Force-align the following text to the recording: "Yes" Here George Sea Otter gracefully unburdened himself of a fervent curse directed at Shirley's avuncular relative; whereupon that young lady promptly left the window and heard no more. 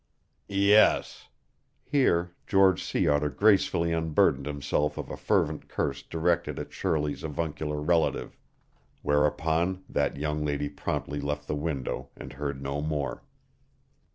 "Yes" 0.47 1.27
Here 1.91 2.31
George 2.47 2.83
Sea 2.83 3.07
Otter 3.07 3.29
gracefully 3.29 3.93
unburdened 3.93 4.47
himself 4.47 4.97
of 4.97 5.11
a 5.11 5.15
fervent 5.15 5.69
curse 5.69 6.01
directed 6.01 6.57
at 6.57 6.73
Shirley's 6.73 7.23
avuncular 7.23 7.79
relative; 7.79 8.35
whereupon 9.03 9.83
that 9.87 10.17
young 10.17 10.43
lady 10.43 10.69
promptly 10.69 11.21
left 11.21 11.47
the 11.47 11.53
window 11.55 12.09
and 12.17 12.33
heard 12.33 12.63
no 12.63 12.81
more. 12.81 13.23